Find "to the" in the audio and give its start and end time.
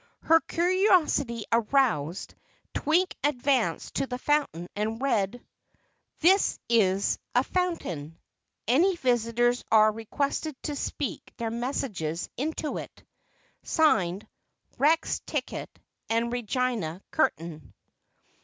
3.97-4.17